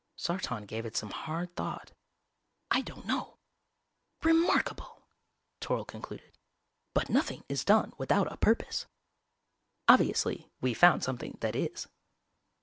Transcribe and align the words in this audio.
_"Sartan 0.19 0.65
gave 0.65 0.83
it 0.83 0.97
some 0.97 1.11
hard 1.11 1.55
thought. 1.55 1.91
"I 2.71 2.81
don't 2.81 3.05
know!" 3.05 3.37
"Remarkable!" 4.23 5.03
Toryl 5.59 5.85
concluded. 5.85 6.39
"But 6.95 7.11
nothing 7.11 7.43
is 7.47 7.63
done 7.63 7.93
without 7.99 8.31
a 8.31 8.37
purpose." 8.37 8.87
"_Obviously 9.87 10.49
we've 10.59 10.75
found 10.75 11.03
something 11.03 11.37
that 11.41 11.55
is. 11.55 11.87